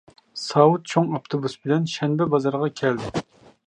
[0.43, 3.27] ساۋۇت چوڭ ئاپتوبۇس بىلەن شەنبە بازارغا كەلدى.